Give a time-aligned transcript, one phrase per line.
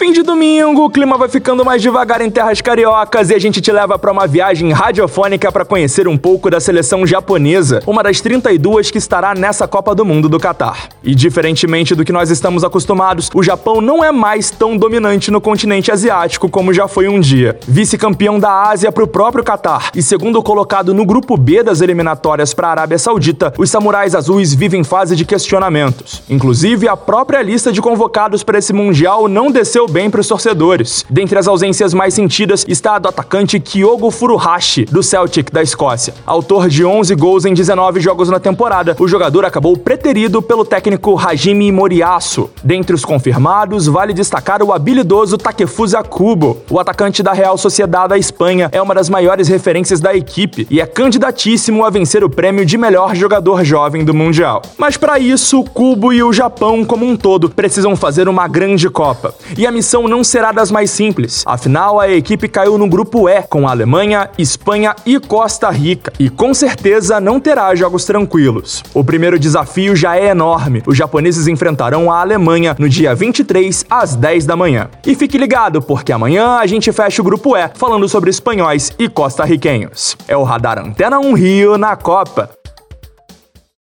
[0.00, 3.60] Fim de domingo, o clima vai ficando mais devagar em terras cariocas e a gente
[3.60, 8.18] te leva para uma viagem radiofônica para conhecer um pouco da seleção japonesa, uma das
[8.18, 10.88] 32 que estará nessa Copa do Mundo do Catar.
[11.02, 15.40] E diferentemente do que nós estamos acostumados, o Japão não é mais tão dominante no
[15.40, 17.58] continente asiático como já foi um dia.
[17.66, 22.52] Vice-campeão da Ásia para o próprio Catar e segundo colocado no grupo B das eliminatórias
[22.52, 26.22] para a Arábia Saudita, os samurais azuis vivem fase de questionamentos.
[26.28, 31.04] Inclusive, a própria lista de convocados para esse mundial não desceu bem para os torcedores.
[31.08, 36.14] Dentre as ausências mais sentidas está a do atacante Kyogo Furuhashi, do Celtic da Escócia.
[36.26, 40.89] Autor de 11 gols em 19 jogos na temporada, o jogador acabou preterido pelo técnico
[41.18, 42.50] Hajime Moriyasu.
[42.62, 46.58] Dentre os confirmados, vale destacar o habilidoso Takefusa Kubo.
[46.70, 50.80] O atacante da Real Sociedade da Espanha é uma das maiores referências da equipe e
[50.80, 54.62] é candidatíssimo a vencer o prêmio de melhor jogador jovem do Mundial.
[54.76, 59.34] Mas para isso, Kubo e o Japão como um todo precisam fazer uma grande Copa.
[59.56, 61.42] E a missão não será das mais simples.
[61.46, 66.28] Afinal, a equipe caiu no grupo E com a Alemanha, Espanha e Costa Rica, e
[66.28, 68.82] com certeza não terá jogos tranquilos.
[68.92, 70.79] O primeiro desafio já é enorme.
[70.86, 74.88] Os japoneses enfrentarão a Alemanha no dia 23 às 10 da manhã.
[75.06, 79.08] E fique ligado, porque amanhã a gente fecha o grupo E falando sobre espanhóis e
[79.08, 80.16] costarriquenhos.
[80.28, 82.59] É o Radar Antena 1 Rio na Copa.